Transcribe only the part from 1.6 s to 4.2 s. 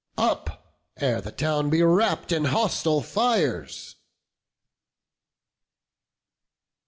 be wrapp'd in hostile fires."